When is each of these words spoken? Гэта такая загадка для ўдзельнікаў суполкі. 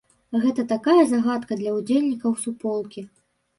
Гэта 0.45 0.63
такая 0.71 0.95
загадка 1.11 1.59
для 1.61 1.75
ўдзельнікаў 1.77 2.37
суполкі. 2.47 3.09